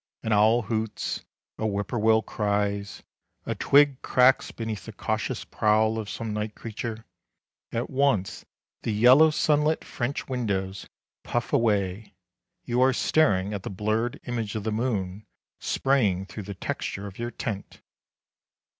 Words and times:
An 0.23 0.33
owl 0.33 0.63
hoots, 0.63 1.25
a 1.59 1.63
whippoorwill 1.63 2.23
cries, 2.23 3.03
a 3.45 3.53
twig 3.53 4.01
cracks 4.01 4.49
beneath 4.51 4.85
the 4.87 4.91
cautious 4.91 5.45
prowl 5.45 5.99
of 5.99 6.09
some 6.09 6.33
night 6.33 6.55
creature—at 6.55 7.87
once 7.87 8.43
the 8.81 8.93
yellow 8.93 9.29
sunlit 9.29 9.83
French 9.85 10.27
windows 10.27 10.87
puff 11.21 11.53
away—you 11.53 12.81
are 12.81 12.93
staring 12.93 13.53
at 13.53 13.61
the 13.61 13.69
blurred 13.69 14.19
image 14.23 14.55
of 14.55 14.63
the 14.63 14.71
moon 14.71 15.27
spraying 15.59 16.25
through 16.25 16.41
the 16.49 16.55
texture 16.55 17.05
of 17.05 17.19
your 17.19 17.29
tent." 17.29 17.83